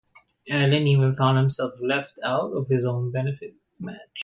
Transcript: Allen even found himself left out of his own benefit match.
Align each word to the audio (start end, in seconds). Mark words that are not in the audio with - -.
Allen 0.49 0.87
even 0.87 1.13
found 1.15 1.37
himself 1.37 1.75
left 1.79 2.17
out 2.23 2.53
of 2.53 2.67
his 2.69 2.83
own 2.85 3.11
benefit 3.11 3.53
match. 3.79 4.19